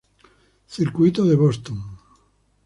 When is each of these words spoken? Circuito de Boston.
Circuito 0.75 1.21
de 1.29 1.35
Boston. 1.43 1.79